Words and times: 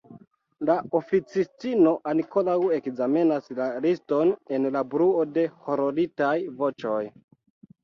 La 0.69 0.75
oficistino 0.99 1.91
ankoraŭ 2.13 2.55
ekzamenas 2.79 3.53
la 3.61 3.69
liston 3.87 4.33
en 4.59 4.67
la 4.79 4.85
bruo 4.97 5.29
de 5.39 5.47
hororitaj 5.69 6.35
voĉoj. 6.65 7.01